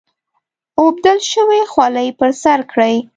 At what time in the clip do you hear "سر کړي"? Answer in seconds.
2.43-2.95